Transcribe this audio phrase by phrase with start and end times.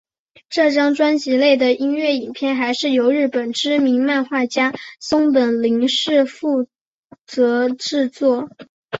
[0.49, 6.65] 这张专辑内的音乐影片还是由日本知名漫画家松本零士负
[7.27, 8.49] 责制作。